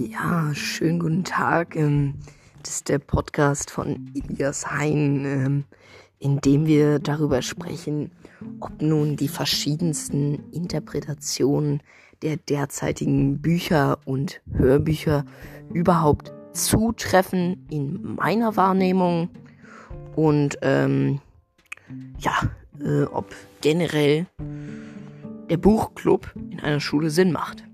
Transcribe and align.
Ja, 0.00 0.54
schönen 0.54 1.00
guten 1.00 1.24
Tag. 1.24 1.74
Ähm, 1.74 2.14
das 2.62 2.74
ist 2.74 2.88
der 2.88 3.00
Podcast 3.00 3.68
von 3.72 4.08
Ilias 4.14 4.70
Hein, 4.70 5.24
ähm, 5.24 5.64
in 6.20 6.40
dem 6.40 6.66
wir 6.66 7.00
darüber 7.00 7.42
sprechen, 7.42 8.12
ob 8.60 8.80
nun 8.80 9.16
die 9.16 9.26
verschiedensten 9.26 10.52
Interpretationen 10.52 11.82
der 12.22 12.36
derzeitigen 12.36 13.42
Bücher 13.42 13.98
und 14.04 14.40
Hörbücher 14.52 15.24
überhaupt 15.74 16.32
zutreffen 16.52 17.66
in 17.68 18.14
meiner 18.14 18.54
Wahrnehmung 18.54 19.30
und 20.14 20.58
ähm, 20.62 21.20
ja, 22.20 22.34
äh, 22.80 23.02
ob 23.02 23.34
generell 23.62 24.26
der 25.50 25.56
Buchclub 25.56 26.32
in 26.52 26.60
einer 26.60 26.78
Schule 26.78 27.10
Sinn 27.10 27.32
macht. 27.32 27.67